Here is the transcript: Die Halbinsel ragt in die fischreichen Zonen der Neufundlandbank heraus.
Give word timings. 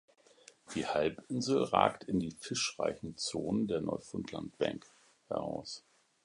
Die 0.73 0.87
Halbinsel 0.87 1.61
ragt 1.61 2.05
in 2.05 2.19
die 2.19 2.31
fischreichen 2.31 3.17
Zonen 3.17 3.67
der 3.67 3.81
Neufundlandbank 3.81 4.87
heraus. 5.27 5.83